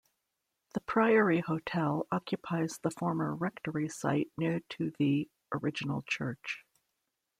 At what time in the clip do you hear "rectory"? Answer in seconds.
3.35-3.87